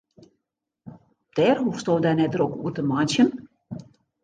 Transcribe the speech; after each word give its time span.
Dêr 1.41 1.57
hoechsto 1.65 1.93
dy 2.05 2.11
net 2.17 2.33
drok 2.37 2.53
oer 2.63 2.73
te 2.75 2.81
meitsjen. 2.91 3.29